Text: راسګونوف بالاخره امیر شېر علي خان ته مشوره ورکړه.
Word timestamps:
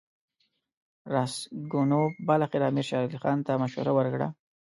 راسګونوف 1.13 2.13
بالاخره 2.27 2.65
امیر 2.69 2.85
شېر 2.89 3.01
علي 3.07 3.17
خان 3.23 3.37
ته 3.47 3.53
مشوره 3.63 3.91
ورکړه. 3.95 4.27